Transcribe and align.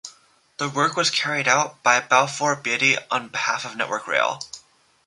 The 0.57 0.67
work 0.67 0.95
was 0.97 1.11
carried 1.11 1.47
out 1.47 1.83
by 1.83 1.99
Balfour 1.99 2.55
Beatty 2.55 2.97
on 3.11 3.27
behalf 3.27 3.65
of 3.65 3.75
Network 3.75 4.07
Rail. 4.07 4.41